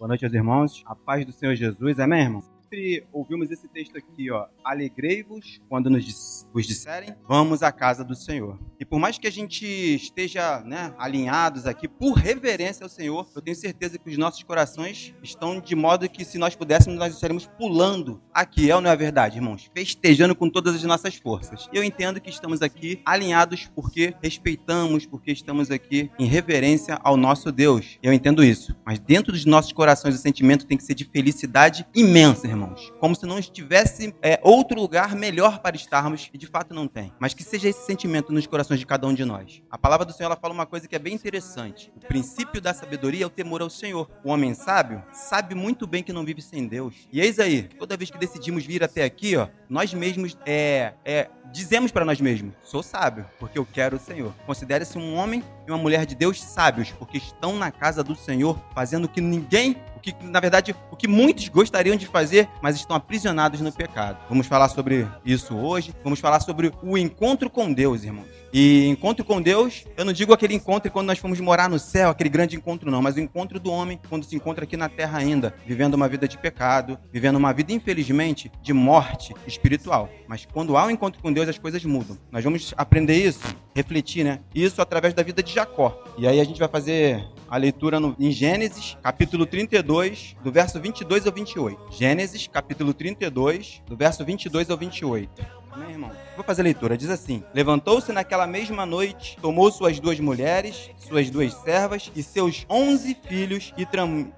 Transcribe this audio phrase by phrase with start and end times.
[0.00, 0.82] Boa noite aos irmãos.
[0.86, 2.00] A paz do Senhor Jesus.
[2.00, 2.59] Amém, irmão?
[2.70, 4.46] Sempre ouvimos esse texto aqui, ó.
[4.64, 8.58] Alegrei-vos quando nos vos disserem, vamos à casa do Senhor.
[8.78, 13.42] E por mais que a gente esteja né, alinhados aqui por reverência ao Senhor, eu
[13.42, 17.46] tenho certeza que os nossos corações estão de modo que se nós pudéssemos, nós estaríamos
[17.58, 19.68] pulando aqui, é ou não é verdade, irmãos?
[19.74, 21.68] Festejando com todas as nossas forças.
[21.72, 27.16] E eu entendo que estamos aqui alinhados porque respeitamos, porque estamos aqui em reverência ao
[27.16, 27.98] nosso Deus.
[28.02, 28.76] Eu entendo isso.
[28.84, 32.92] Mas dentro dos nossos corações o sentimento tem que ser de felicidade imensa, irmão irmãos,
[33.00, 37.12] como se não estivesse é, outro lugar melhor para estarmos, e de fato não tem.
[37.18, 39.62] Mas que seja esse sentimento nos corações de cada um de nós.
[39.70, 41.90] A palavra do Senhor fala uma coisa que é bem interessante.
[41.96, 44.08] O princípio da sabedoria é o temor ao Senhor.
[44.22, 46.94] O homem sábio sabe muito bem que não vive sem Deus.
[47.12, 51.30] E eis aí, toda vez que decidimos vir até aqui, ó, nós mesmos é, é,
[51.52, 54.34] dizemos para nós mesmos: sou sábio, porque eu quero o Senhor.
[54.46, 58.58] Considere-se um homem e uma mulher de Deus sábios, porque estão na casa do Senhor,
[58.74, 62.76] fazendo o que ninguém o que, na verdade, o que muitos gostariam de fazer, mas
[62.76, 64.18] estão aprisionados no pecado.
[64.28, 65.94] Vamos falar sobre isso hoje.
[66.02, 68.40] Vamos falar sobre o encontro com Deus, irmãos.
[68.52, 72.10] E encontro com Deus, eu não digo aquele encontro quando nós fomos morar no céu,
[72.10, 75.18] aquele grande encontro não, mas o encontro do homem quando se encontra aqui na terra
[75.18, 80.08] ainda, vivendo uma vida de pecado, vivendo uma vida, infelizmente, de morte espiritual.
[80.26, 82.18] Mas quando há um encontro com Deus, as coisas mudam.
[82.32, 83.40] Nós vamos aprender isso,
[83.72, 84.40] refletir, né?
[84.52, 86.02] Isso através da vida de Jacó.
[86.18, 89.89] E aí a gente vai fazer a leitura no, em Gênesis, capítulo 32,
[90.44, 91.88] do verso 22 ao 28.
[91.90, 95.59] Gênesis, capítulo 32, do verso 22 ao 28.
[95.72, 96.10] Amém, irmão?
[96.34, 96.96] Vou fazer a leitura.
[96.96, 102.66] Diz assim: Levantou-se naquela mesma noite, tomou suas duas mulheres, suas duas servas e seus
[102.68, 103.86] onze filhos e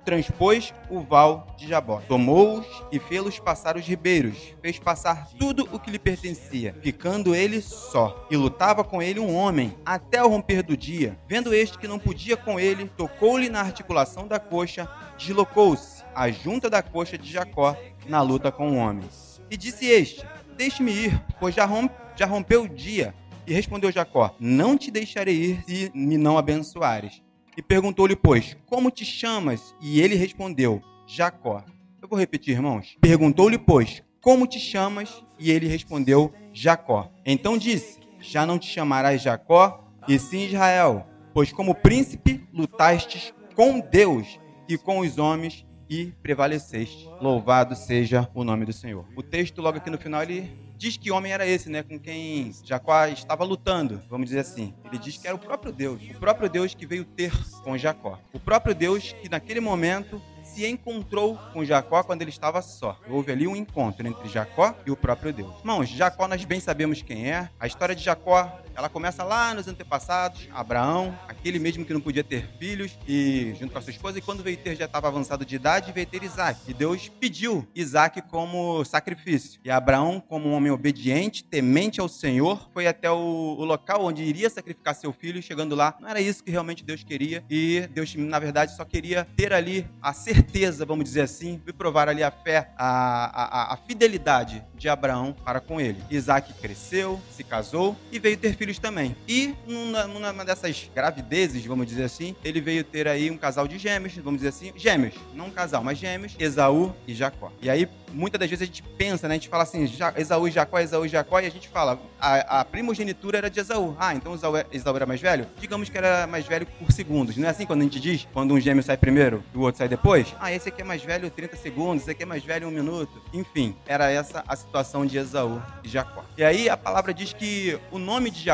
[0.04, 2.02] transpôs o val de Jabó.
[2.06, 4.36] Tomou-os e fê-los passar os ribeiros.
[4.60, 8.26] Fez passar tudo o que lhe pertencia, ficando ele só.
[8.30, 11.18] E lutava com ele um homem até o romper do dia.
[11.26, 14.86] Vendo este que não podia com ele, tocou-lhe na articulação da coxa,
[15.16, 17.74] deslocou-se a junta da coxa de Jacó
[18.06, 19.08] na luta com o homem.
[19.50, 20.26] E disse este:
[20.62, 21.68] Deixe-me ir, pois já,
[22.14, 23.12] já rompeu o dia.
[23.44, 27.20] E respondeu Jacó: Não te deixarei ir se me não abençoares.
[27.56, 29.74] E perguntou-lhe, pois, como te chamas?
[29.82, 31.64] E ele respondeu: Jacó.
[32.00, 32.96] Eu vou repetir, irmãos.
[33.00, 35.24] Perguntou-lhe, pois, como te chamas?
[35.36, 37.10] E ele respondeu: Jacó.
[37.26, 43.80] Então disse: Já não te chamarás Jacó, e sim Israel, pois como príncipe lutastes com
[43.80, 47.06] Deus e com os homens e prevaleceste.
[47.20, 49.04] Louvado seja o nome do Senhor.
[49.14, 51.82] O texto, logo aqui no final, ele diz que homem era esse, né?
[51.82, 54.72] Com quem Jacó estava lutando, vamos dizer assim.
[54.86, 56.00] Ele diz que era o próprio Deus.
[56.14, 57.30] O próprio Deus que veio ter
[57.62, 58.18] com Jacó.
[58.32, 62.98] O próprio Deus que naquele momento se encontrou com Jacó quando ele estava só.
[63.08, 65.58] Houve ali um encontro entre Jacó e o próprio Deus.
[65.60, 67.50] Irmãos, Jacó nós bem sabemos quem é.
[67.60, 70.48] A história de Jacó, ela começa lá nos antepassados.
[70.52, 74.22] Abraão, aquele mesmo que não podia ter filhos, e junto com a sua esposa, e
[74.22, 76.60] quando veio ter já estava avançado de idade, veio ter Isaac.
[76.68, 79.60] E Deus pediu Isaac como sacrifício.
[79.64, 84.22] E Abraão, como um homem obediente, temente ao Senhor, foi até o, o local onde
[84.22, 88.14] iria sacrificar seu filho, chegando lá, não era isso que realmente Deus queria, e Deus,
[88.14, 92.22] na verdade, só queria ter ali a certeza certeza, vamos dizer assim, e provar ali
[92.22, 96.02] a fé, a, a, a fidelidade de Abraão para com ele.
[96.10, 99.16] Isaac cresceu, se casou e veio ter filhos também.
[99.28, 104.14] E numa, dessas gravidezes, vamos dizer assim, ele veio ter aí um casal de gêmeos,
[104.16, 107.52] vamos dizer assim, gêmeos, não um casal, mas gêmeos, Esaú e Jacó.
[107.60, 110.50] E aí, muitas das vezes a gente pensa, né, a gente fala assim, Esaú e
[110.50, 113.96] Jacó, Esaú e Jacó, e a gente fala, a, a primogenitura era de Esaú.
[113.98, 115.46] Ah, então é, Esaú era mais velho?
[115.58, 117.36] Digamos que era mais velho por segundos.
[117.36, 119.78] Não é assim quando a gente diz, quando um gêmeo sai primeiro e o outro
[119.78, 120.34] sai depois?
[120.38, 123.22] Ah, esse aqui é mais velho 30 segundos, esse aqui é mais velho 1 minuto.
[123.32, 126.24] Enfim, era essa a situação de Esaú e Jacó.
[126.36, 128.51] E aí a palavra diz que o nome de Jacó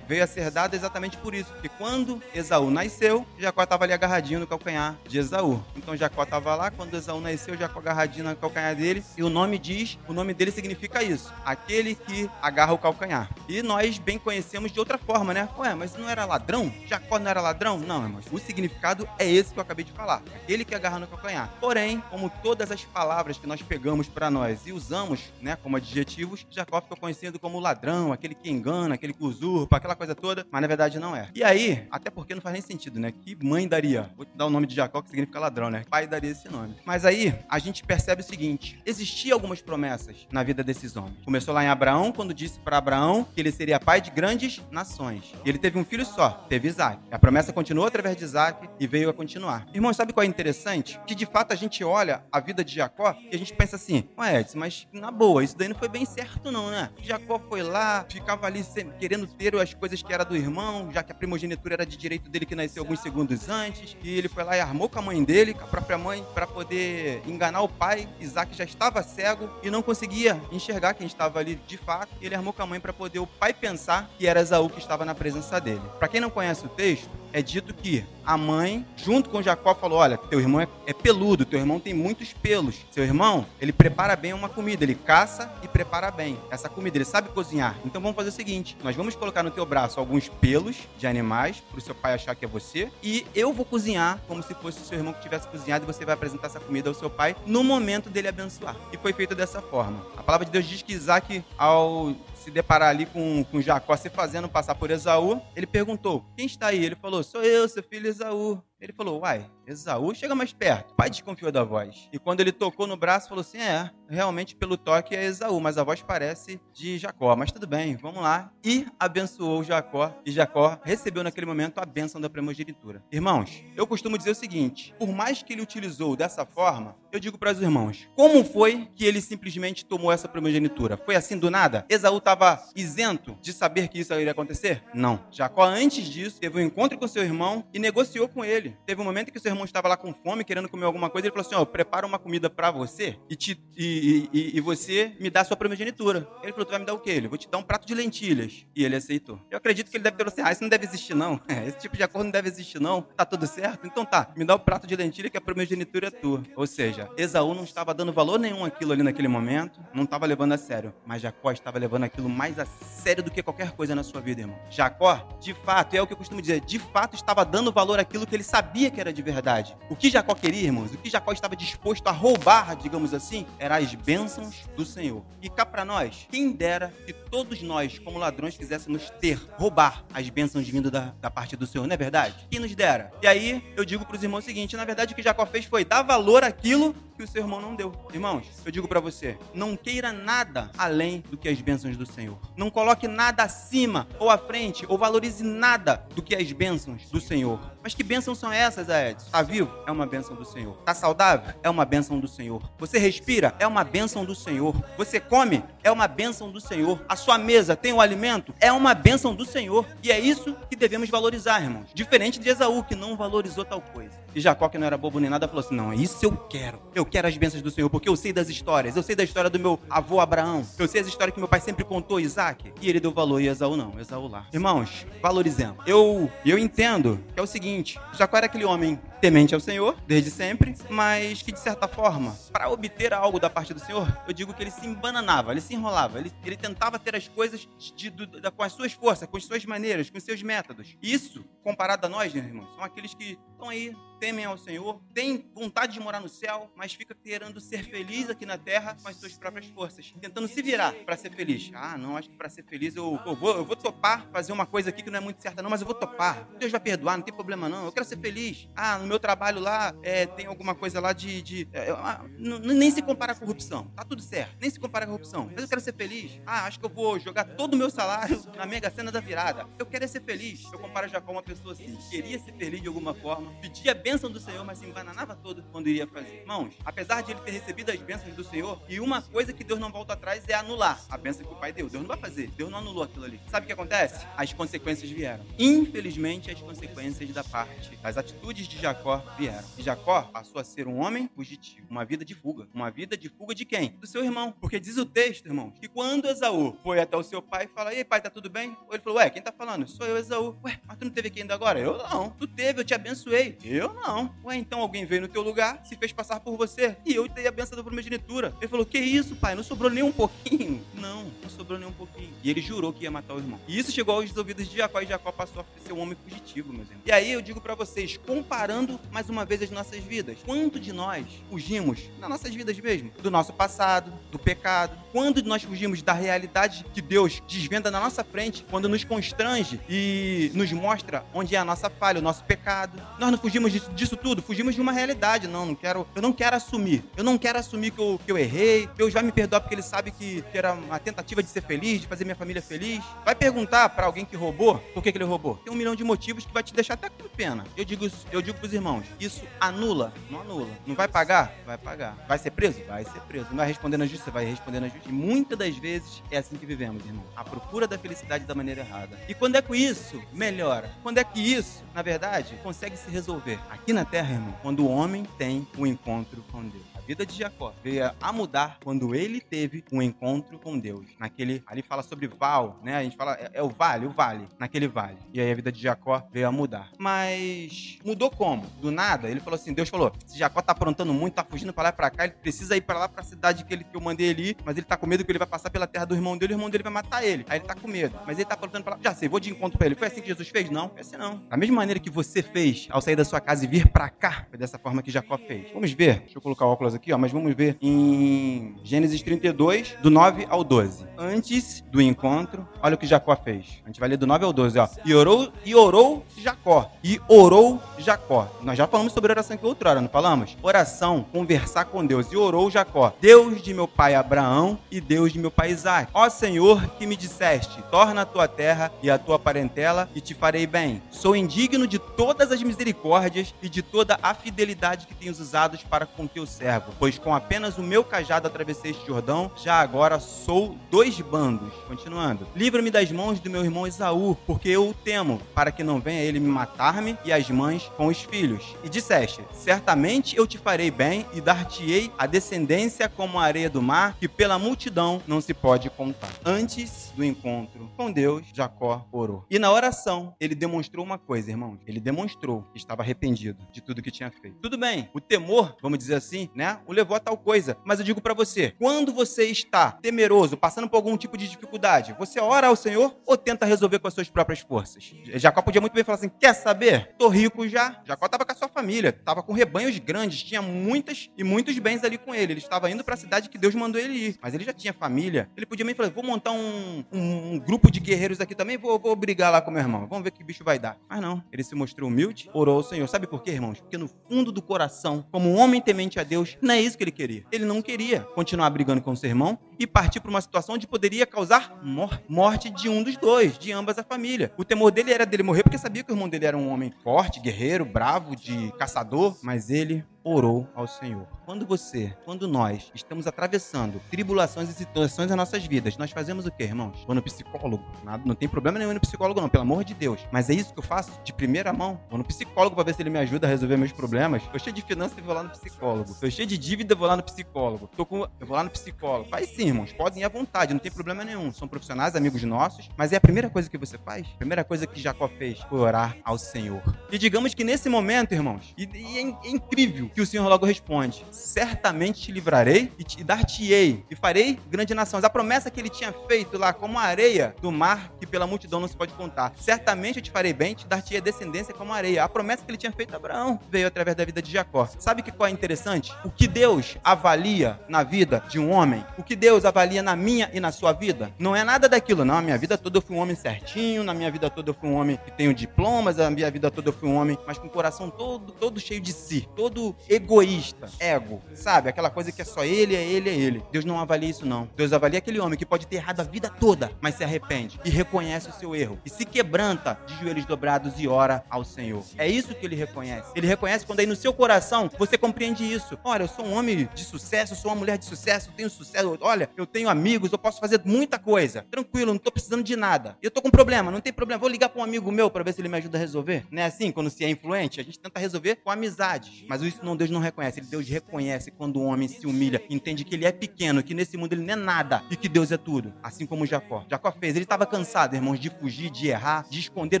[0.06, 4.40] veio a ser dado exatamente por isso, porque quando Esaú nasceu, Jacó estava ali agarradinho
[4.40, 5.62] no calcanhar de Esaú.
[5.76, 9.58] Então Jacó estava lá, quando Esaú nasceu, Jacó agarradinho no calcanhar dele, e o nome
[9.58, 13.30] diz, o nome dele significa isso, aquele que agarra o calcanhar.
[13.48, 15.48] E nós bem conhecemos de outra forma, né?
[15.58, 16.72] Ué, mas não era ladrão?
[16.86, 17.78] Jacó não era ladrão?
[17.78, 18.24] Não, irmãos.
[18.30, 21.50] O significado é esse que eu acabei de falar, aquele que agarra no calcanhar.
[21.60, 26.46] Porém, como todas as palavras que nós pegamos para nós e usamos, né, como adjetivos,
[26.50, 30.60] Jacó ficou conhecido como ladrão, aquele que engana, aquele que usurpa, aquela coisa toda, mas
[30.60, 31.28] na verdade não é.
[31.34, 33.10] E aí, até porque não faz nem sentido, né?
[33.10, 34.10] Que mãe daria?
[34.16, 35.84] Vou te dar o nome de Jacó, que significa ladrão, né?
[35.88, 36.76] Pai daria esse nome.
[36.84, 41.24] Mas aí, a gente percebe o seguinte: existiam algumas promessas na vida desses homens.
[41.24, 45.32] Começou lá em Abraão, quando disse para Abraão que ele seria pai de grandes nações.
[45.44, 47.00] E ele teve um filho só, teve Isaac.
[47.10, 49.66] A promessa continuou através de Isaac e veio a continuar.
[49.72, 51.00] Irmão, sabe qual é interessante?
[51.06, 54.04] Que de fato a gente olha a vida de Jacó e a gente pensa assim,
[54.18, 56.90] ué, Edson, mas na boa, isso daí não foi bem certo não, né?
[57.02, 58.64] Jacó foi lá, ficava ali
[58.98, 62.28] querendo ter as coisas que era do irmão, já que a primogenitura era de direito
[62.28, 63.96] dele que nasceu alguns segundos antes.
[64.02, 66.46] E ele foi lá e armou com a mãe dele, com a própria mãe, para
[66.46, 68.08] poder enganar o pai.
[68.20, 72.14] Isaac já estava cego e não conseguia enxergar quem estava ali de fato.
[72.20, 75.04] Ele armou com a mãe para poder o pai pensar que era Esaú que estava
[75.04, 75.82] na presença dele.
[75.98, 79.98] Para quem não conhece o texto, é dito que a mãe, junto com Jacó, falou:
[79.98, 82.76] Olha, teu irmão é, é, peludo, teu irmão tem muitos pelos.
[82.90, 87.04] Seu irmão, ele prepara bem uma comida, ele caça e prepara bem essa comida, ele
[87.04, 87.76] sabe cozinhar.
[87.84, 91.60] Então vamos fazer o seguinte: nós vamos colocar no teu braço alguns pelos de animais,
[91.70, 94.80] para o seu pai achar que é você, e eu vou cozinhar como se fosse
[94.80, 97.34] o seu irmão que tivesse cozinhado, e você vai apresentar essa comida ao seu pai
[97.46, 98.76] no momento dele abençoar.
[98.92, 100.06] E foi feito dessa forma.
[100.16, 104.08] A palavra de Deus diz que Isaac, ao se deparar ali com, com Jacó se
[104.08, 106.84] fazendo passar por Esaú, ele perguntou: Quem está aí?
[106.84, 108.62] Ele falou: Sou eu, seu filho Esaú.
[108.80, 110.90] Ele falou: Uai, Esaú, chega mais perto.
[110.90, 112.08] O pai desconfiou da voz.
[112.12, 115.78] E quando ele tocou no braço, falou assim: É, realmente pelo toque é Esaú, mas
[115.78, 117.34] a voz parece de Jacó.
[117.36, 118.52] Mas tudo bem, vamos lá.
[118.64, 120.12] E abençoou Jacó.
[120.26, 123.02] E Jacó recebeu naquele momento a bênção da primogenitura.
[123.10, 127.38] Irmãos, eu costumo dizer o seguinte: por mais que ele utilizou dessa forma, eu digo
[127.38, 130.96] para os irmãos: como foi que ele simplesmente tomou essa primogenitura?
[130.96, 131.86] Foi assim do nada?
[131.88, 134.82] Esaú estava isento de saber que isso iria acontecer?
[134.92, 135.20] Não.
[135.30, 138.76] Jacó, antes disso, teve um encontro com seu irmão e negociou com ele.
[138.86, 141.32] Teve um momento que seu irmão estava lá com fome, querendo comer alguma coisa, ele
[141.32, 145.30] falou assim: Ó, prepara uma comida para você e, te, e, e, e, você me
[145.30, 146.28] dá a sua primogenitura.
[146.42, 147.10] Ele falou: Tu vai me dar o quê?
[147.10, 148.66] Ele, vou te dar um prato de lentilhas.
[148.74, 149.40] E ele aceitou.
[149.50, 151.40] Eu acredito que ele deve ter falado assim: Ah, isso não deve existir, não.
[151.66, 153.02] Esse tipo de acordo não deve existir, não.
[153.02, 153.86] Tá tudo certo?
[153.86, 156.42] Então tá, me dá o prato de lentilha que a primogenitura é tua.
[156.56, 160.52] Ou seja, Esaú não estava dando valor nenhum àquilo ali naquele momento, não estava levando
[160.52, 160.94] a sério.
[161.06, 164.42] Mas Jacó estava levando aquilo mais a sério do que qualquer coisa na sua vida,
[164.42, 164.58] irmão.
[164.70, 168.26] Jacó, de fato, é o que eu costumo dizer, de fato estava dando valor àquilo
[168.26, 169.49] que ele sabia que era de verdade.
[169.88, 173.76] O que Jacó queria, irmãos, o que Jacó estava disposto a roubar, digamos assim, eram
[173.76, 175.24] as bênçãos do Senhor.
[175.42, 180.28] E cá para nós, quem dera que todos nós, como ladrões, quiséssemos ter, roubar as
[180.28, 182.46] bênçãos vindo da, da parte do Senhor, não é verdade?
[182.50, 183.10] Quem nos dera?
[183.22, 185.64] E aí, eu digo para os irmãos o seguinte: na verdade, o que Jacó fez
[185.64, 187.92] foi dar valor àquilo que o seu irmão não deu.
[188.14, 192.38] Irmãos, eu digo para você, não queira nada além do que as bênçãos do Senhor.
[192.56, 197.20] Não coloque nada acima ou à frente ou valorize nada do que as bênçãos do
[197.20, 197.60] Senhor.
[197.82, 199.26] Mas que bênçãos são essas, Edson?
[199.26, 199.70] Está vivo?
[199.86, 200.76] É uma bênção do Senhor.
[200.80, 201.54] Está saudável?
[201.62, 202.62] É uma bênção do Senhor.
[202.78, 203.54] Você respira?
[203.58, 204.74] É uma bênção do Senhor.
[204.96, 205.62] Você come?
[205.82, 207.02] É uma bênção do Senhor.
[207.06, 208.54] A sua mesa tem o alimento?
[208.60, 209.86] É uma bênção do Senhor.
[210.02, 211.90] E é isso que devemos valorizar, irmãos.
[211.94, 214.18] Diferente de Esaú, que não valorizou tal coisa.
[214.34, 216.80] E Jacó, que não era bobo nem nada, falou assim: Não, isso eu quero.
[216.94, 218.96] Eu quero as bênçãos do Senhor, porque eu sei das histórias.
[218.96, 220.64] Eu sei da história do meu avô Abraão.
[220.78, 222.72] Eu sei as histórias que meu pai sempre contou, Isaac.
[222.80, 223.98] E ele deu valor, e Esaú não.
[223.98, 224.46] Esaú lá.
[224.52, 225.84] Irmãos, valorizemos.
[225.86, 230.30] Eu, eu entendo que é o seguinte: Jacó era aquele homem temente ao Senhor, desde
[230.30, 234.54] sempre, mas que de certa forma, para obter algo da parte do Senhor, eu digo
[234.54, 238.26] que ele se embananava, ele se enrolava, ele, ele tentava ter as coisas de, de,
[238.26, 240.96] de, com as suas forças, com as suas maneiras, com os seus métodos.
[241.02, 245.50] Isso, comparado a nós, né, irmãos, são aqueles que estão aí temem ao Senhor, têm
[245.54, 249.16] vontade de morar no céu, mas fica querendo ser feliz aqui na terra com as
[249.16, 251.70] suas próprias forças, tentando se virar para ser feliz.
[251.74, 254.66] Ah, não, acho que para ser feliz eu, eu, vou, eu vou topar fazer uma
[254.66, 256.46] coisa aqui que não é muito certa, não, mas eu vou topar.
[256.58, 257.86] Deus vai perdoar, não tem problema não.
[257.86, 258.68] Eu quero ser feliz.
[258.76, 261.40] Ah, no meu trabalho lá é, tem alguma coisa lá de.
[261.40, 263.86] de é, ah, nem se compara a corrupção.
[263.96, 264.56] Tá tudo certo.
[264.60, 265.50] Nem se compara a corrupção.
[265.50, 266.38] Mas eu quero ser feliz.
[266.44, 269.66] Ah, acho que eu vou jogar todo o meu salário na mega cena da virada.
[269.78, 270.64] Eu quero é ser feliz.
[270.70, 274.09] Eu comparo já com uma pessoa assim, queria ser feliz de alguma forma, pedia bem
[274.10, 276.40] bênção do Senhor, mas se embananava todo quando iria fazer.
[276.40, 279.78] Irmãos, apesar de ele ter recebido as bênçãos do Senhor, e uma coisa que Deus
[279.78, 281.88] não volta atrás é anular a bênção que o Pai deu.
[281.88, 282.50] Deus não vai fazer.
[282.56, 283.40] Deus não anulou aquilo ali.
[283.48, 284.26] Sabe o que acontece?
[284.36, 285.46] As consequências vieram.
[285.56, 289.64] Infelizmente, as consequências da parte das atitudes de Jacó vieram.
[289.78, 292.66] E Jacó passou a ser um homem fugitivo, uma vida de fuga.
[292.74, 293.90] Uma vida de fuga de quem?
[294.00, 294.52] Do seu irmão.
[294.60, 297.94] Porque diz o texto, irmãos, que quando Esaú foi até o seu pai e fala:
[297.94, 298.76] Ei, pai, tá tudo bem?
[298.88, 299.86] Ou ele falou: Ué, quem tá falando?
[299.86, 300.58] Sou eu, Esaú.
[300.64, 301.78] Ué, mas tu não teve aqui ainda agora?
[301.78, 302.30] Eu não.
[302.30, 303.56] Tu teve, eu te abençoei.
[303.62, 303.99] Eu não.
[304.44, 307.46] Ué, então alguém veio no teu lugar, se fez passar por você, e eu dei
[307.46, 308.54] a benção da primogenitura.
[308.60, 309.54] Ele falou: Que isso, pai?
[309.54, 310.84] Não sobrou nem um pouquinho?
[310.94, 312.30] Não, não sobrou nem um pouquinho.
[312.42, 313.58] E ele jurou que ia matar o irmão.
[313.66, 316.72] E isso chegou aos ouvidos de Jacó, e Jacó passou a ser um homem fugitivo,
[316.72, 317.02] meus irmãos.
[317.06, 320.92] E aí eu digo para vocês, comparando mais uma vez as nossas vidas, quanto de
[320.92, 324.96] nós fugimos, nas nossas vidas mesmo, do nosso passado, do pecado?
[325.12, 330.50] Quando nós fugimos da realidade que Deus desvenda na nossa frente, quando nos constrange e
[330.54, 333.00] nos mostra onde é a nossa falha, o nosso pecado?
[333.18, 335.48] Nós não fugimos disso, disso tudo, fugimos de uma realidade.
[335.48, 337.04] Não, não quero, eu não quero assumir.
[337.16, 338.88] Eu não quero assumir que eu, que eu errei.
[338.96, 342.00] Deus vai me perdoar porque ele sabe que, que era uma tentativa de ser feliz,
[342.00, 343.02] de fazer minha família feliz.
[343.24, 345.56] Vai perguntar para alguém que roubou por que, que ele roubou.
[345.56, 347.64] Tem um milhão de motivos que vai te deixar até com pena.
[347.76, 350.12] Eu digo, eu digo pros irmãos, isso anula?
[350.30, 350.68] Não anula.
[350.86, 351.52] Não vai pagar?
[351.64, 352.16] Vai pagar.
[352.28, 352.82] Vai ser preso?
[352.86, 353.46] Vai ser preso.
[353.50, 354.30] Não vai responder na justiça?
[354.30, 355.08] Vai responder na justiça.
[355.08, 357.24] E muitas das vezes é assim que vivemos, irmão.
[357.36, 359.18] A procura da felicidade da maneira errada.
[359.28, 360.90] E quando é que isso melhora?
[361.02, 363.58] Quando é que isso, na verdade, consegue se resolver?
[363.80, 367.36] Aqui na Terra, irmão, quando o homem tem o um encontro com Deus vida de
[367.36, 371.06] Jacó veio a mudar quando ele teve um encontro com Deus.
[371.18, 372.98] Naquele, ali fala sobre Val, né?
[372.98, 375.18] A gente fala, é, é, o vale, o vale, naquele vale.
[375.32, 376.92] E aí a vida de Jacó veio a mudar.
[376.98, 378.64] Mas mudou como?
[378.80, 381.84] Do nada, ele falou assim, Deus falou, se Jacó tá aprontando muito, tá fugindo para
[381.84, 384.00] lá e pra cá, ele precisa ir para lá pra cidade que, ele, que eu
[384.00, 386.14] mandei ele ir, mas ele tá com medo que ele vai passar pela terra do
[386.14, 387.44] irmão dele, o irmão dele vai matar ele.
[387.48, 388.16] Aí ele tá com medo.
[388.24, 389.00] Mas ele tá aprontando pra lá.
[389.02, 389.96] Já sei, vou de encontro pra ele.
[389.96, 390.70] Foi assim que Jesus fez?
[390.70, 391.42] Não, foi assim não.
[391.48, 394.46] Da mesma maneira que você fez ao sair da sua casa e vir para cá,
[394.48, 395.72] foi dessa forma que Jacó fez.
[395.72, 396.20] Vamos ver.
[396.20, 400.46] Deixa eu colocar o óculos aqui, ó, mas vamos ver em Gênesis 32, do 9
[400.50, 401.06] ao 12.
[401.16, 403.80] Antes do encontro, olha o que Jacó fez.
[403.84, 404.88] A gente vai ler do 9 ao 12, ó.
[405.04, 406.90] E orou, e orou Jacó.
[407.02, 408.48] E orou Jacó.
[408.62, 410.56] Nós já falamos sobre oração aqui outrora, não falamos?
[410.62, 412.30] Oração, conversar com Deus.
[412.30, 413.12] E orou Jacó.
[413.20, 416.10] Deus de meu pai Abraão e Deus de meu pai Isaac.
[416.12, 420.34] Ó Senhor, que me disseste, torna a tua terra e a tua parentela e te
[420.34, 421.02] farei bem.
[421.10, 426.06] Sou indigno de todas as misericórdias e de toda a fidelidade que tens usado para
[426.06, 430.76] com teu servo, pois com apenas o meu cajado atravessei este Jordão, já agora sou
[430.90, 431.72] dois bandos.
[431.86, 432.46] Continuando.
[432.54, 436.22] Livra-me das mãos do meu irmão Esaú, porque eu o temo, para que não venha
[436.22, 438.74] ele me matar-me e as mães com os filhos.
[438.82, 443.82] E disseste: Certamente eu te farei bem e dar-te-ei a descendência como a areia do
[443.82, 446.30] mar, que pela multidão não se pode contar.
[446.44, 449.44] Antes do encontro com Deus, Jacó orou.
[449.50, 451.78] E na oração, ele demonstrou uma coisa, irmãos.
[451.86, 454.58] Ele demonstrou que estava arrependido de tudo que tinha feito.
[454.60, 457.76] Tudo bem, o temor, vamos dizer assim, né, o levou a tal coisa.
[457.84, 462.14] Mas eu digo para você, quando você está temeroso, passando por algum tipo de dificuldade,
[462.18, 465.12] você ora ao Senhor ou tenta resolver com as suas próprias forças?
[465.34, 467.14] Jacó podia muito bem falar assim: quer saber?
[467.18, 468.00] Tô rico já.
[468.04, 472.04] Jacó estava com a sua família, estava com rebanhos grandes, tinha muitas e muitos bens
[472.04, 472.52] ali com ele.
[472.52, 474.92] Ele estava indo para a cidade que Deus mandou ele ir, mas ele já tinha
[474.92, 475.48] família.
[475.56, 478.98] Ele podia bem falar: vou montar um, um, um grupo de guerreiros aqui também, vou,
[478.98, 480.96] vou brigar lá com meu irmão, vamos ver que bicho vai dar.
[481.08, 483.06] Mas não, ele se mostrou humilde, orou ao Senhor.
[483.08, 483.80] Sabe por quê, irmãos?
[483.80, 487.04] Porque no fundo do coração, como um homem temente a Deus, não é isso que
[487.04, 487.44] ele queria.
[487.50, 490.86] Ele não queria continuar brigando com o seu irmão e partir para uma situação onde
[490.86, 494.52] poderia causar mor morte de um dos dois, de ambas a família.
[494.56, 496.92] O temor dele era dele morrer porque sabia que o irmão dele era um homem
[497.02, 501.26] forte, guerreiro, bravo, de caçador, mas ele orou ao Senhor.
[501.44, 506.50] Quando você, quando nós estamos atravessando tribulações e situações nas nossas vidas, nós fazemos o
[506.50, 507.02] quê, irmãos?
[507.06, 507.84] Vou no psicólogo.
[508.04, 510.20] Nada, não tem problema nenhum no psicólogo, não, pelo amor de Deus.
[510.30, 512.00] Mas é isso que eu faço de primeira mão.
[512.08, 514.42] Vou no psicólogo para ver se ele me ajuda a resolver meus problemas.
[514.48, 516.14] Tô cheio de finanças e vou lá no psicólogo.
[516.14, 517.88] Tô cheio de dívida, vou lá no psicólogo.
[517.96, 519.28] Tô com, eu vou lá no psicólogo.
[519.30, 519.92] Faz sim, irmãos.
[519.92, 521.52] Podem ir à vontade, não tem problema nenhum.
[521.52, 522.88] São profissionais, amigos nossos.
[522.96, 524.26] Mas é a primeira coisa que você faz.
[524.34, 526.82] A primeira coisa que Jacó fez foi orar ao Senhor.
[527.10, 530.66] E digamos que nesse momento, irmãos, e, e é, é incrível que o Senhor logo
[530.66, 535.24] responde: Certamente te livrarei e te dar-te-ei e farei grande nações.
[535.24, 538.80] A promessa que ele tinha feito lá, como a areia do mar, que pela multidão
[538.80, 539.52] não se pode contar.
[539.56, 542.24] Certamente eu te farei bem, te dar-te-ei descendência como a areia.
[542.24, 544.88] A promessa que ele tinha feito a Abraão veio através da vida de Jacó.
[544.98, 546.12] Sabe que qual é interessante?
[546.24, 550.50] O que Deus avalia na vida de um homem, o que Deus avalia na minha
[550.52, 552.36] e na sua vida, não é nada daquilo, não.
[552.36, 554.88] A minha vida toda eu fui um homem certinho, na minha vida toda eu fui
[554.88, 557.66] um homem que tenho diplomas, a minha vida toda eu fui um homem, mas com
[557.66, 561.88] o coração todo, todo cheio de si, todo egoísta, ego, sabe?
[561.88, 563.62] Aquela coisa que é só ele, é ele, é ele.
[563.70, 564.68] Deus não avalia isso, não.
[564.76, 567.90] Deus avalia aquele homem que pode ter errado a vida toda, mas se arrepende e
[567.90, 572.04] reconhece o seu erro e se quebranta de joelhos dobrados e ora ao Senhor.
[572.16, 573.30] É isso que ele reconhece.
[573.34, 575.98] Ele reconhece quando aí no seu coração você compreende isso.
[576.04, 578.70] Olha, eu sou um homem de sucesso, eu sou uma mulher de sucesso, eu tenho
[578.70, 579.18] sucesso.
[579.20, 581.66] Olha, eu tenho amigos, eu posso fazer muita coisa.
[581.70, 583.16] Tranquilo, não tô precisando de nada.
[583.22, 584.40] Eu tô com problema, não tem problema.
[584.40, 586.44] Vou ligar para um amigo meu para ver se ele me ajuda a resolver.
[586.50, 586.90] Não é assim?
[586.90, 589.44] Quando se é influente, a gente tenta resolver com amizade.
[589.48, 590.60] Mas isso não, Deus não reconhece.
[590.60, 594.32] Deus reconhece quando o homem se humilha, entende que ele é pequeno, que nesse mundo
[594.32, 595.92] ele não é nada e que Deus é tudo.
[596.02, 596.84] Assim como Jacó.
[596.88, 597.34] Jacó fez.
[597.34, 600.00] Ele estava cansado, irmãos, de fugir, de errar, de esconder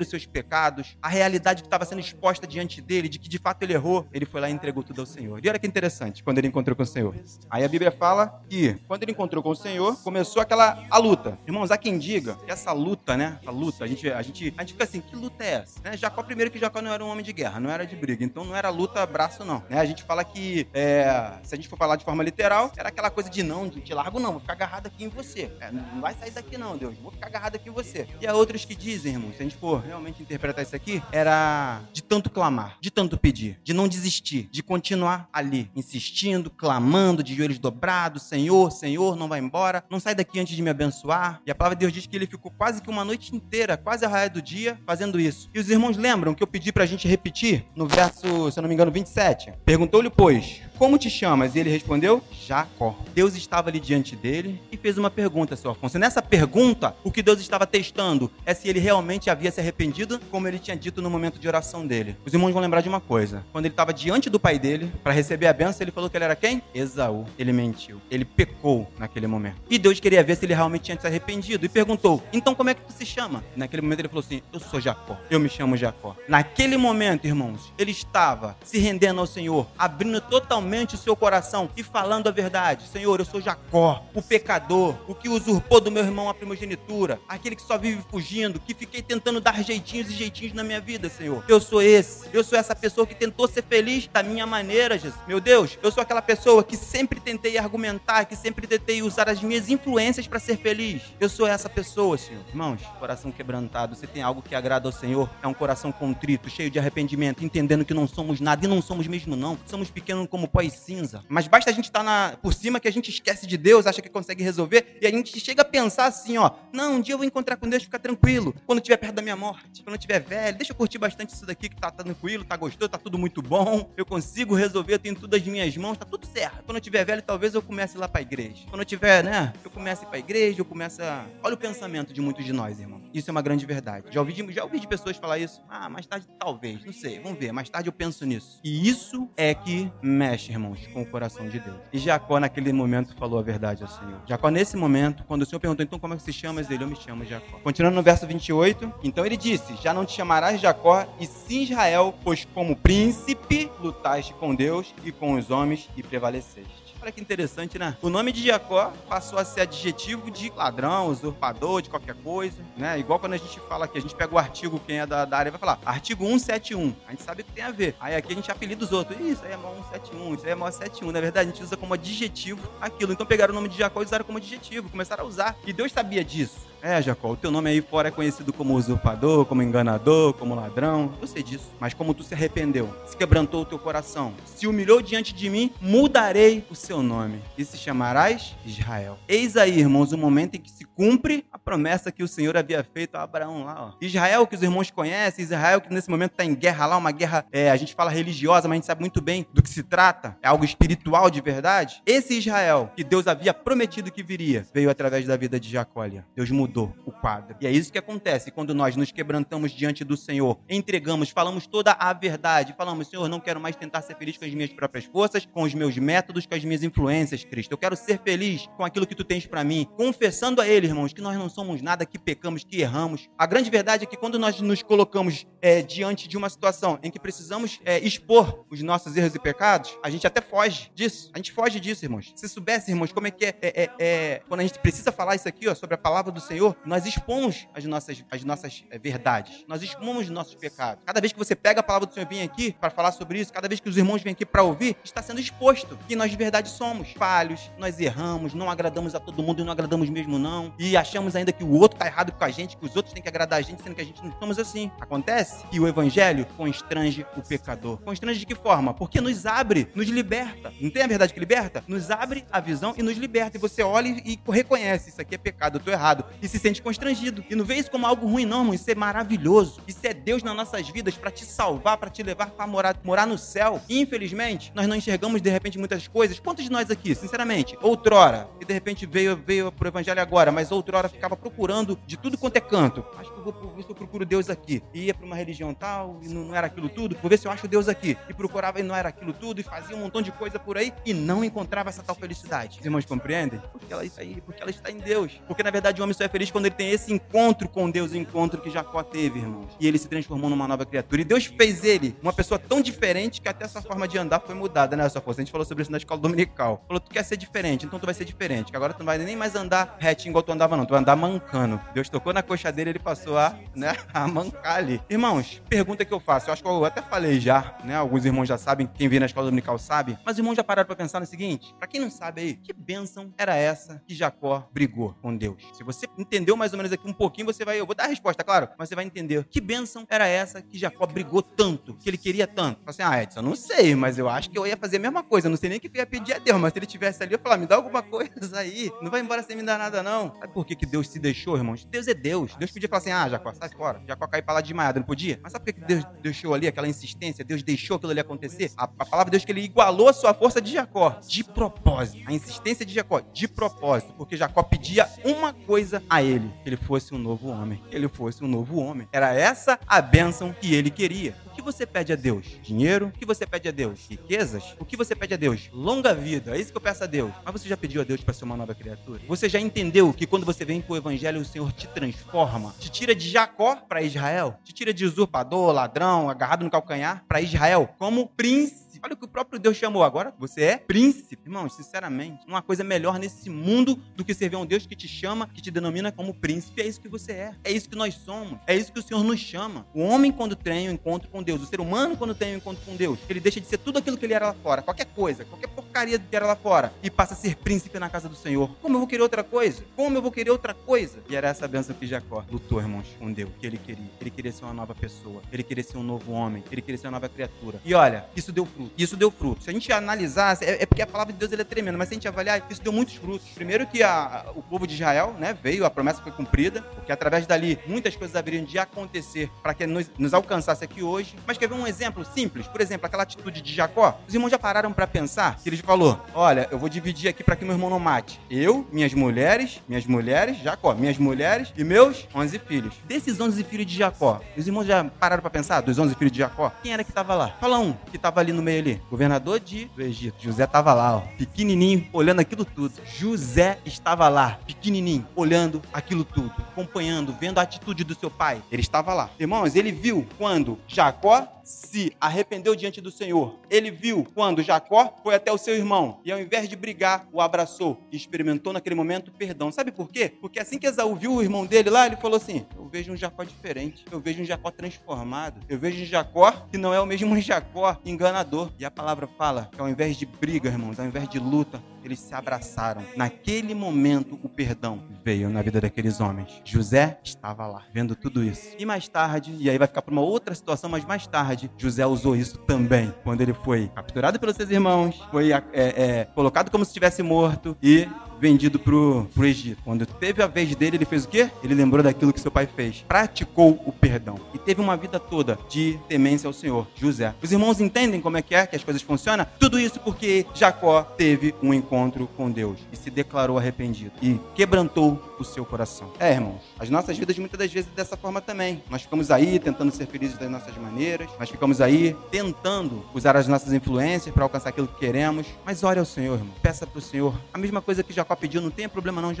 [0.00, 3.62] os seus pecados, a realidade que estava sendo exposta diante dele, de que de fato
[3.62, 4.06] ele errou.
[4.12, 5.40] Ele foi lá e entregou tudo ao Senhor.
[5.44, 7.14] E olha que interessante quando ele encontrou com o Senhor.
[7.48, 11.38] Aí a Bíblia fala que quando ele encontrou com o Senhor, começou aquela a luta.
[11.46, 13.38] Irmãos, há quem diga que essa luta, né?
[13.46, 15.80] A luta, a gente, a gente, a gente fica assim, que luta é essa?
[15.82, 15.96] Né?
[15.96, 18.24] Jacó, primeiro que Jacó não era um homem de guerra, não era de briga.
[18.24, 19.62] Então não era luta braço, não.
[19.68, 19.78] Né?
[19.80, 23.08] A gente fala que, é, se a gente for falar de forma literal, era aquela
[23.08, 25.50] coisa de não, de te largo não, vou ficar agarrado aqui em você.
[25.58, 28.06] É, não vai sair daqui não, Deus, vou ficar agarrado aqui em você.
[28.20, 31.80] E há outros que dizem, irmão, se a gente for realmente interpretar isso aqui, era
[31.94, 37.34] de tanto clamar, de tanto pedir, de não desistir, de continuar ali, insistindo, clamando, de
[37.34, 41.40] joelhos dobrados, Senhor, Senhor, não vai embora, não sai daqui antes de me abençoar.
[41.46, 44.04] E a palavra de Deus diz que ele ficou quase que uma noite inteira, quase
[44.04, 45.48] a raia do dia, fazendo isso.
[45.54, 48.68] E os irmãos lembram que eu pedi pra gente repetir no verso, se eu não
[48.68, 49.54] me engano, 27?
[49.70, 51.54] Perguntou-lhe, pois, como te chamas?
[51.54, 52.96] E ele respondeu, Jacó.
[53.14, 55.98] Deus estava ali diante dele e fez uma pergunta, seu Afonso.
[55.98, 60.48] Nessa pergunta, o que Deus estava testando é se ele realmente havia se arrependido, como
[60.48, 62.16] ele tinha dito no momento de oração dele.
[62.24, 63.44] Os irmãos vão lembrar de uma coisa.
[63.52, 66.24] Quando ele estava diante do pai dele, para receber a benção, ele falou que ele
[66.24, 66.62] era quem?
[66.74, 67.26] Esaú.
[67.38, 68.00] Ele mentiu.
[68.10, 69.56] Ele pecou naquele momento.
[69.68, 71.66] E Deus queria ver se ele realmente tinha se arrependido.
[71.66, 73.44] E perguntou, então como é que tu se chama?
[73.54, 75.18] Naquele momento ele falou assim, eu sou Jacó.
[75.30, 76.16] Eu me chamo Jacó.
[76.26, 81.82] Naquele momento, irmãos, ele estava se rendendo ao Senhor, abrindo totalmente o seu coração e
[81.82, 82.86] falando a verdade.
[82.88, 87.56] Senhor, eu sou Jacó, o pecador, o que usurpou do meu irmão a primogenitura, aquele
[87.56, 91.44] que só vive fugindo, que fiquei tentando dar jeitinhos e jeitinhos na minha vida, Senhor.
[91.48, 92.28] Eu sou esse.
[92.32, 95.20] Eu sou essa pessoa que tentou ser feliz da minha maneira, Jesus.
[95.26, 99.40] Meu Deus, eu sou aquela pessoa que sempre tentei argumentar, que sempre tentei usar as
[99.42, 101.02] minhas influências para ser feliz.
[101.18, 102.42] Eu sou essa pessoa, Senhor.
[102.48, 106.70] Irmãos, coração quebrantado, você tem algo que agrada ao Senhor, é um coração contrito, cheio
[106.70, 109.49] de arrependimento, entendendo que não somos nada e não somos mesmo não.
[109.66, 111.22] Somos pequenos como pó e cinza.
[111.28, 114.02] Mas basta a gente estar tá por cima que a gente esquece de Deus, acha
[114.02, 117.18] que consegue resolver, e a gente chega a pensar assim, ó, não, um dia eu
[117.18, 120.20] vou encontrar com Deus, ficar tranquilo, quando estiver perto da minha morte, quando eu estiver
[120.20, 123.18] velho, deixa eu curtir bastante isso daqui que tá, tá tranquilo, tá gostoso, tá tudo
[123.18, 126.62] muito bom, eu consigo resolver, eu tenho tudo às minhas mãos, tá tudo certo.
[126.64, 128.64] Quando eu estiver velho, talvez eu comece lá pra igreja.
[128.68, 131.26] Quando eu tiver, né, eu comece pra igreja, eu comece a...
[131.42, 133.00] Olha o pensamento de muitos de nós, irmão.
[133.12, 134.06] Isso é uma grande verdade.
[134.10, 135.62] Já ouvi de, já ouvi de pessoas falar isso.
[135.68, 138.60] Ah, mais tarde talvez, não sei, vamos ver, mais tarde eu penso nisso.
[138.62, 141.76] E isso é que mexe, irmãos, com o coração de Deus.
[141.92, 144.20] E Jacó, naquele momento, falou a verdade ao Senhor.
[144.26, 146.60] Jacó, nesse momento, quando o Senhor perguntou, então como é que se chama?
[146.60, 147.58] Ele, eu me chamo Jacó.
[147.62, 152.14] Continuando no verso 28, então ele disse: Já não te chamarás Jacó, e sim Israel,
[152.22, 156.79] pois como príncipe lutaste com Deus e com os homens e prevaleceste.
[157.02, 157.96] Olha que interessante, né?
[158.02, 162.98] O nome de Jacó passou a ser adjetivo de ladrão, usurpador, de qualquer coisa, né?
[162.98, 165.38] Igual quando a gente fala que a gente pega o artigo, quem é da, da
[165.38, 166.94] área vai falar, artigo 171.
[167.06, 167.96] A gente sabe que tem a ver.
[167.98, 169.18] Aí aqui a gente apelida os outros.
[169.18, 171.10] Isso aí é mó 171, isso aí é mó 71.
[171.10, 173.12] Na verdade, a gente usa como adjetivo aquilo.
[173.12, 175.56] Então pegaram o nome de Jacó e usaram como adjetivo, começaram a usar.
[175.66, 176.69] E Deus sabia disso.
[176.82, 181.12] É, Jacó, o teu nome aí fora é conhecido como usurpador, como enganador, como ladrão.
[181.20, 181.70] Eu sei disso.
[181.78, 185.70] Mas como tu se arrependeu, se quebrantou o teu coração, se humilhou diante de mim,
[185.80, 189.18] mudarei o seu nome e se chamarás Israel.
[189.28, 193.14] Eis aí, irmãos, o momento em que se cumpre promessa que o Senhor havia feito
[193.14, 193.92] a Abraão lá.
[193.94, 194.04] Ó.
[194.04, 197.44] Israel que os irmãos conhecem, Israel que nesse momento está em guerra lá, uma guerra,
[197.52, 200.36] é, a gente fala religiosa, mas a gente sabe muito bem do que se trata.
[200.42, 202.02] É algo espiritual de verdade.
[202.04, 206.00] Esse Israel que Deus havia prometido que viria, veio através da vida de Jacó.
[206.34, 207.56] Deus mudou mudou o quadro.
[207.60, 211.92] E é isso que acontece quando nós nos quebrantamos diante do Senhor, entregamos, falamos toda
[211.92, 215.46] a verdade, falamos, Senhor, não quero mais tentar ser feliz com as minhas próprias forças,
[215.46, 217.72] com os meus métodos, com as minhas influências, Cristo.
[217.72, 221.12] Eu quero ser feliz com aquilo que tu tens para mim, confessando a Ele, irmãos,
[221.12, 223.28] que nós não somos nada, que pecamos, que erramos.
[223.38, 227.10] A grande verdade é que quando nós nos colocamos é, diante de uma situação em
[227.10, 231.30] que precisamos é, expor os nossos erros e pecados, a gente até foge disso.
[231.34, 232.32] A gente foge disso, irmãos.
[232.34, 235.36] Se soubesse, irmãos, como é que é, é, é, é quando a gente precisa falar
[235.36, 238.98] isso aqui, ó, sobre a palavra do Senhor, nós expomos as nossas, as nossas é,
[238.98, 241.04] verdades, nós expomos os nossos pecados.
[241.04, 243.38] Cada vez que você pega a palavra do Senhor e vem aqui para falar sobre
[243.38, 246.30] isso, cada vez que os irmãos vêm aqui para ouvir, está sendo exposto que nós
[246.30, 250.38] de verdade somos falhos, nós erramos, não agradamos a todo mundo e não agradamos mesmo
[250.38, 253.12] não, e achamos ainda que o outro está errado com a gente, que os outros
[253.12, 254.90] têm que agradar a gente, sendo que a gente não somos assim.
[255.00, 257.98] Acontece que o evangelho constrange o pecador.
[257.98, 258.94] Constrange de que forma?
[258.94, 260.72] Porque nos abre, nos liberta.
[260.80, 261.84] Não tem a verdade que liberta?
[261.86, 263.56] Nos abre a visão e nos liberta.
[263.56, 266.24] E você olha e reconhece, isso aqui é pecado, eu estou errado.
[266.40, 267.44] E se sente constrangido.
[267.48, 268.74] E não vê isso como algo ruim, não, irmão.
[268.74, 269.80] Isso é maravilhoso.
[269.86, 273.26] Isso é Deus nas nossas vidas para te salvar, para te levar para morar, morar
[273.26, 273.80] no céu.
[273.88, 276.38] E, infelizmente, nós não enxergamos de repente muitas coisas.
[276.38, 280.70] Quantos de nós aqui, sinceramente, outrora, e de repente veio, veio pro evangelho agora, mas
[280.70, 283.04] outrora ficava procurando de tudo quanto é canto.
[283.18, 284.82] Acho que eu vou ver se eu procuro Deus aqui.
[284.92, 287.16] E ia para uma religião tal, e não, não era aquilo tudo.
[287.20, 288.16] Vou ver se eu acho Deus aqui.
[288.28, 290.92] E procurava e não era aquilo tudo, e fazia um montão de coisa por aí
[291.04, 292.78] e não encontrava essa tal felicidade.
[292.80, 293.60] Os irmãos compreendem?
[293.72, 295.40] Porque ela está aí, porque ela está em Deus.
[295.46, 298.12] Porque na verdade o homem só é feliz quando ele tem esse encontro com Deus,
[298.12, 299.76] o encontro que Jacó teve, irmãos.
[299.78, 301.20] E ele se transformou numa nova criatura.
[301.20, 304.54] E Deus fez ele uma pessoa tão diferente que até essa forma de andar foi
[304.54, 305.40] mudada, né, sua força?
[305.40, 306.82] A gente falou sobre isso na escola dominical.
[306.86, 308.70] Falou, tu quer ser diferente, então tu vai ser diferente.
[308.70, 310.84] Que agora tu não vai nem mais andar retinho igual tu andava, não.
[310.84, 311.80] Tu vai andar mancando.
[311.94, 315.00] Deus tocou na coxa dele, ele passou a, né, a mancar ali.
[315.08, 317.96] Irmãos, pergunta que eu faço, eu acho que eu até falei já, né?
[317.96, 320.86] Alguns irmãos já sabem, quem vem na escola dominical sabe, mas os irmãos já pararam
[320.86, 324.68] para pensar no seguinte: para quem não sabe aí, que bênção era essa que Jacó
[324.72, 325.62] brigou com Deus?
[325.74, 328.08] Se você entendeu mais ou menos aqui um pouquinho, você vai, eu vou dar a
[328.08, 329.44] resposta, claro, mas você vai entender.
[329.50, 332.80] Que bênção era essa que Jacó brigou tanto, que ele queria tanto?
[332.80, 335.22] Fala assim, ah, Edson, não sei, mas eu acho que eu ia fazer a mesma
[335.22, 337.22] coisa, não sei nem o que eu ia pedir a Deus, mas se ele tivesse
[337.22, 340.02] ali, eu falar, me dá alguma coisa aí, não vai embora sem me dar nada
[340.02, 340.34] não.
[340.34, 341.84] Sabe por que, que Deus se deixou, irmãos?
[341.84, 342.54] Deus é Deus.
[342.56, 344.02] Deus podia falar assim, ah, Jacó, sai fora.
[344.06, 345.38] Jacó caiu pra lá desmaiado, não podia?
[345.42, 347.44] Mas sabe por que, que Deus deixou ali aquela insistência?
[347.44, 348.70] Deus deixou aquilo ali acontecer?
[348.76, 351.44] A, a palavra de Deus é que ele igualou a sua força de Jacó, de
[351.44, 352.24] propósito.
[352.26, 356.76] A insistência de Jacó, de propósito, porque Jacó pedia uma coisa a ele, que ele
[356.76, 359.08] fosse um novo homem, que ele fosse um novo homem.
[359.12, 362.46] Era essa a bênção que ele queria que você pede a Deus?
[362.62, 363.08] Dinheiro?
[363.08, 364.06] O que você pede a Deus?
[364.08, 364.76] Riquezas?
[364.78, 365.68] O que você pede a Deus?
[365.72, 366.56] Longa vida.
[366.56, 367.32] É isso que eu peço a Deus.
[367.44, 369.20] Mas você já pediu a Deus para ser uma nova criatura?
[369.28, 372.74] Você já entendeu que quando você vem com o evangelho, o Senhor te transforma?
[372.78, 374.58] Te tira de Jacó para Israel?
[374.64, 379.24] Te tira de usurpador, ladrão, agarrado no calcanhar para Israel como príncipe Olha o que
[379.24, 380.34] o próprio Deus chamou agora.
[380.38, 381.42] Você é príncipe.
[381.46, 385.08] Irmãos, sinceramente, uma coisa melhor nesse mundo do que servir a um Deus que te
[385.08, 386.82] chama, que te denomina como príncipe.
[386.82, 387.54] É isso que você é.
[387.64, 388.58] É isso que nós somos.
[388.66, 389.86] É isso que o Senhor nos chama.
[389.94, 392.84] O homem, quando tem um encontro com Deus, o ser humano, quando tem um encontro
[392.84, 395.44] com Deus, ele deixa de ser tudo aquilo que ele era lá fora, qualquer coisa,
[395.44, 398.70] qualquer porcaria que era lá fora, e passa a ser príncipe na casa do Senhor.
[398.82, 399.82] Como eu vou querer outra coisa?
[399.96, 401.22] Como eu vou querer outra coisa?
[401.28, 404.10] E era essa benção que Jacó lutou, irmãos, com Deus, que ele queria.
[404.20, 405.42] Ele queria ser uma nova pessoa.
[405.52, 406.62] Ele queria ser um novo homem.
[406.70, 407.80] Ele queria ser uma nova criatura.
[407.84, 408.89] E olha, isso deu fruto.
[408.96, 409.62] Isso deu fruto.
[409.62, 412.14] Se a gente analisar, é, é porque a palavra de Deus é tremenda, mas se
[412.14, 413.48] a gente avaliar, isso deu muitos frutos.
[413.54, 417.46] Primeiro que a, o povo de Israel, né, veio, a promessa foi cumprida, porque através
[417.46, 421.34] dali muitas coisas haveriam de acontecer para que nos, nos alcançasse aqui hoje.
[421.46, 422.66] Mas quer ver um exemplo simples?
[422.66, 424.18] Por exemplo, aquela atitude de Jacó.
[424.26, 427.56] Os irmãos já pararam para pensar que ele falou: Olha, eu vou dividir aqui para
[427.56, 428.40] que meu irmão não mate.
[428.50, 432.94] Eu, minhas mulheres, minhas mulheres, Jacó, minhas mulheres e meus 11 filhos.
[433.04, 435.80] Desses 11 filhos de Jacó, os irmãos já pararam para pensar?
[435.80, 436.72] Dos 11 filhos de Jacó?
[436.82, 437.54] Quem era que estava lá?
[437.60, 439.00] Fala um que estava ali no meio ali.
[439.10, 440.36] Governador de, do Egito.
[440.40, 442.94] José estava lá, ó, pequenininho, olhando aquilo tudo.
[443.04, 448.62] José estava lá, pequenininho, olhando aquilo tudo, acompanhando, vendo a atitude do seu pai.
[448.70, 449.30] Ele estava lá.
[449.38, 453.54] Irmãos, ele viu quando Jacó se arrependeu diante do Senhor.
[453.70, 457.40] Ele viu quando Jacó foi até o seu irmão e, ao invés de brigar, o
[457.40, 459.70] abraçou e experimentou naquele momento perdão.
[459.70, 460.32] Sabe por quê?
[460.40, 463.16] Porque assim que Esaú viu o irmão dele lá, ele falou assim: Eu vejo um
[463.16, 467.06] Jacó diferente, eu vejo um Jacó transformado, eu vejo um Jacó que não é o
[467.06, 468.72] mesmo Jacó enganador.
[468.76, 472.18] E a palavra fala que ao invés de briga, irmãos, ao invés de luta, eles
[472.18, 473.02] se abraçaram.
[473.16, 476.60] Naquele momento, o perdão veio na vida daqueles homens.
[476.64, 478.74] José estava lá, vendo tudo isso.
[478.78, 482.06] E mais tarde, e aí vai ficar para uma outra situação, mas mais tarde, José
[482.06, 483.12] usou isso também.
[483.22, 487.76] Quando ele foi capturado pelos seus irmãos, foi é, é, colocado como se estivesse morto
[487.82, 488.08] e
[488.40, 489.82] vendido pro, pro Egito.
[489.84, 491.50] Quando teve a vez dele, ele fez o quê?
[491.62, 493.04] Ele lembrou daquilo que seu pai fez.
[493.06, 494.36] Praticou o perdão.
[494.54, 496.86] E teve uma vida toda de temência ao Senhor.
[496.96, 497.34] José.
[497.42, 499.46] Os irmãos entendem como é que é que as coisas funcionam?
[499.58, 501.89] Tudo isso porque Jacó teve um encontro
[502.36, 506.10] com Deus e se declarou arrependido e quebrantou o seu coração.
[506.18, 508.82] É, irmãos, as nossas vidas muitas das vezes dessa forma também.
[508.90, 513.46] Nós ficamos aí tentando ser felizes das nossas maneiras, nós ficamos aí tentando usar as
[513.46, 515.46] nossas influências para alcançar aquilo que queremos.
[515.64, 516.54] Mas ore ao Senhor, irmão.
[516.62, 519.32] Peça para o Senhor a mesma coisa que Jacó pediu, não tem problema não.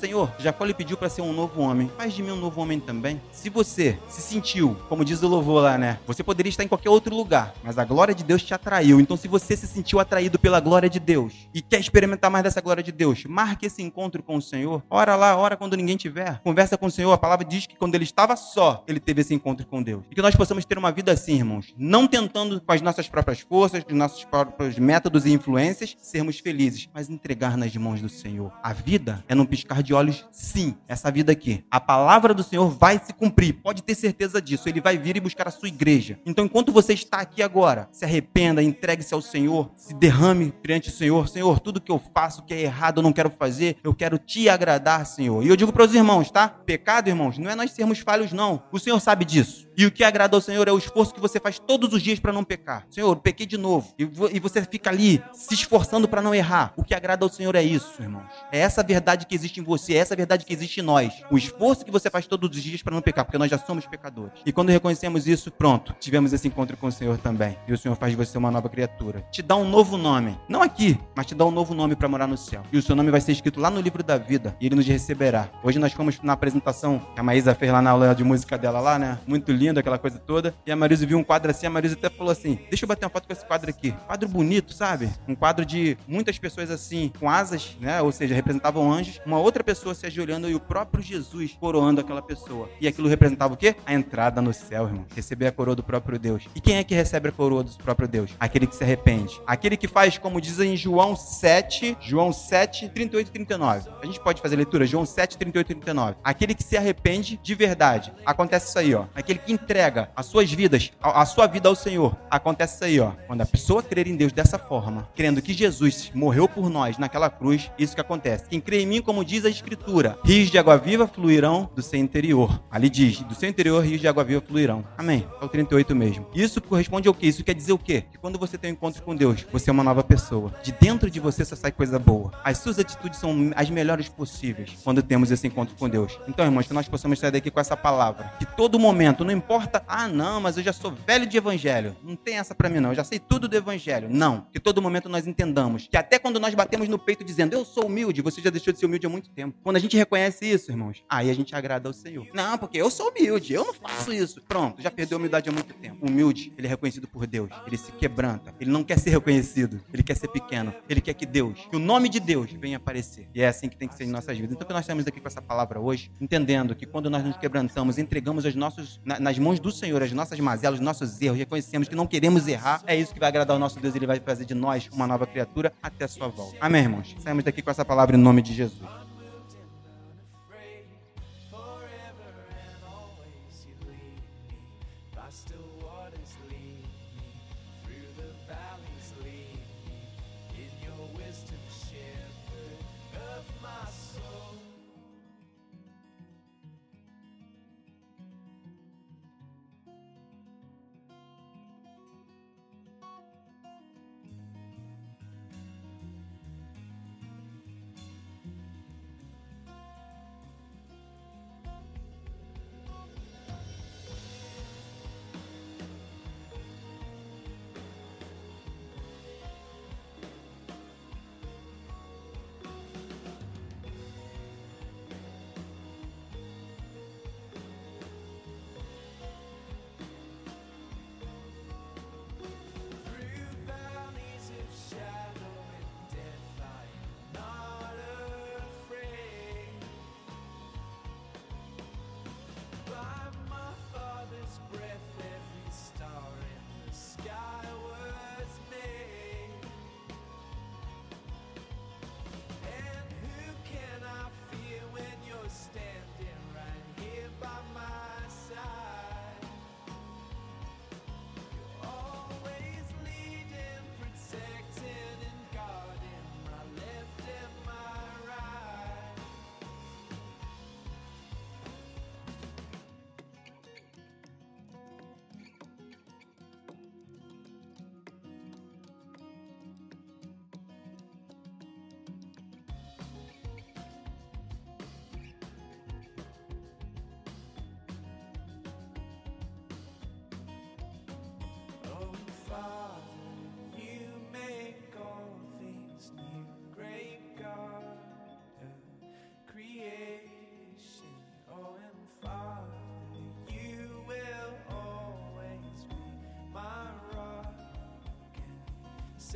[0.00, 1.90] Senhor, Jacó lhe pediu para ser um novo homem.
[1.96, 3.20] Faz de mim um novo homem também.
[3.32, 5.98] Se você se sentiu, como diz o louvor lá, né?
[6.06, 9.00] Você poderia estar em qualquer outro lugar, mas a glória de Deus te atraiu.
[9.00, 12.60] Então, se você se sentiu atraído pela glória de Deus e quer experimentar mais dessa
[12.60, 14.82] glória de Deus, marque esse encontro com o Senhor.
[14.88, 16.40] Ora lá, ora quando ninguém tiver.
[16.42, 17.12] Conversa com o Senhor.
[17.12, 20.04] A palavra diz que quando ele estava só, ele teve esse encontro com Deus.
[20.10, 21.74] E que nós possamos ter uma vida assim, irmãos.
[21.76, 26.38] Não tentando com as nossas próprias forças, com os nossos próprios métodos e influências, sermos
[26.38, 28.52] felizes, mas entregar nas mãos do Senhor.
[28.62, 30.76] A vida vida é num piscar de olhos, sim.
[30.86, 31.64] Essa vida aqui.
[31.70, 33.54] A palavra do Senhor vai se cumprir.
[33.54, 34.68] Pode ter certeza disso.
[34.68, 36.18] Ele vai vir e buscar a sua igreja.
[36.26, 40.92] Então, enquanto você está aqui agora, se arrependa, entregue-se ao Senhor, se derrame perante o
[40.92, 41.26] Senhor.
[41.28, 43.78] Senhor, tudo que eu faço que é errado, eu não quero fazer.
[43.82, 45.31] Eu quero te agradar, Senhor.
[45.40, 46.48] E eu digo para os irmãos, tá?
[46.48, 48.64] Pecado, irmãos, não é nós sermos falhos, não.
[48.72, 49.68] O Senhor sabe disso.
[49.76, 52.18] E o que agrada ao Senhor é o esforço que você faz todos os dias
[52.18, 52.84] para não pecar.
[52.90, 53.94] Senhor, pequei de novo.
[53.98, 56.72] E você fica ali se esforçando para não errar.
[56.76, 58.26] O que agrada ao Senhor é isso, irmãos.
[58.50, 61.12] É essa verdade que existe em você, é essa verdade que existe em nós.
[61.30, 63.86] O esforço que você faz todos os dias para não pecar, porque nós já somos
[63.86, 64.40] pecadores.
[64.44, 67.56] E quando reconhecemos isso, pronto, tivemos esse encontro com o Senhor também.
[67.68, 69.24] E o Senhor faz de você uma nova criatura.
[69.30, 70.38] Te dá um novo nome.
[70.48, 72.62] Não aqui, mas te dá um novo nome para morar no céu.
[72.72, 74.56] E o seu nome vai ser escrito lá no livro da vida.
[74.60, 74.86] E ele nos
[75.22, 75.48] receberá.
[75.62, 78.80] Hoje nós fomos na apresentação que a Maísa fez lá na aula de música dela
[78.80, 79.18] lá, né?
[79.26, 80.52] Muito lindo, aquela coisa toda.
[80.66, 83.04] E a Marisa viu um quadro assim, a Marisa até falou assim: Deixa eu bater
[83.04, 83.92] uma foto com esse quadro aqui.
[84.06, 85.08] Quadro bonito, sabe?
[85.28, 88.02] Um quadro de muitas pessoas assim, com asas, né?
[88.02, 92.22] Ou seja, representavam anjos, uma outra pessoa se ajoelhando e o próprio Jesus coroando aquela
[92.22, 92.68] pessoa.
[92.80, 93.76] E aquilo representava o quê?
[93.86, 95.06] A entrada no céu, irmão.
[95.14, 96.48] Receber a coroa do próprio Deus.
[96.54, 98.32] E quem é que recebe a coroa do próprio Deus?
[98.40, 99.40] Aquele que se arrepende.
[99.46, 103.90] Aquele que faz, como diz em João 7, João 7, 38 e 39.
[104.02, 106.16] A gente pode fazer leitura, João 7, 38 e 39.
[106.22, 108.12] Aquele que se arrepende de verdade.
[108.24, 109.04] Acontece isso aí, ó.
[109.14, 112.16] Aquele que entrega as suas vidas, a, a sua vida ao Senhor.
[112.30, 113.12] Acontece isso aí, ó.
[113.26, 117.30] Quando a pessoa crer em Deus dessa forma, crendo que Jesus morreu por nós naquela
[117.30, 118.46] cruz, isso que acontece.
[118.48, 121.98] Quem crê em mim, como diz a Escritura, rios de água viva fluirão do seu
[121.98, 122.62] interior.
[122.70, 124.84] Ali diz, do seu interior rios de água viva fluirão.
[124.96, 125.26] Amém.
[125.40, 126.26] É o 38 mesmo.
[126.34, 127.26] Isso corresponde ao quê?
[127.26, 128.04] Isso quer dizer o quê?
[128.10, 130.52] Que quando você tem um encontro com Deus, você é uma nova pessoa.
[130.62, 132.32] De dentro de você só sai coisa boa.
[132.44, 136.18] As suas atitudes são as melhores possíveis quando temos esse encontro com Deus.
[136.26, 138.32] Então, irmãos, que nós possamos sair daqui com essa palavra.
[138.40, 141.96] Que todo momento, não importa, ah, não, mas eu já sou velho de evangelho.
[142.02, 142.90] Não tem essa para mim, não.
[142.90, 144.08] Eu já sei tudo do evangelho.
[144.10, 144.48] Não.
[144.52, 145.86] Que todo momento nós entendamos.
[145.88, 148.80] Que até quando nós batemos no peito dizendo, eu sou humilde, você já deixou de
[148.80, 149.56] ser humilde há muito tempo.
[149.62, 152.26] Quando a gente reconhece isso, irmãos, aí a gente agrada ao Senhor.
[152.34, 154.42] Não, porque eu sou humilde, eu não faço isso.
[154.48, 156.04] Pronto, já perdeu a humildade há muito tempo.
[156.04, 157.50] Humilde, ele é reconhecido por Deus.
[157.66, 158.54] Ele se quebranta.
[158.60, 159.80] Ele não quer ser reconhecido.
[159.92, 160.74] Ele quer ser pequeno.
[160.88, 163.28] Ele quer que Deus, que o nome de Deus venha aparecer.
[163.34, 164.54] E é assim que tem que ser em nossas vidas.
[164.54, 167.98] Então, que nós estamos aqui com essa palavra hoje, entendendo que quando nós nos quebrantamos,
[167.98, 171.88] entregamos os nossos, na, nas mãos do Senhor as nossas mazelas, os nossos erros, reconhecemos
[171.88, 173.94] que não queremos errar, é isso que vai agradar o nosso Deus.
[173.94, 176.56] Ele vai fazer de nós uma nova criatura até a sua volta.
[176.60, 177.16] Amém, irmãos?
[177.20, 179.01] Saímos daqui com essa palavra em nome de Jesus.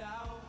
[0.00, 0.45] out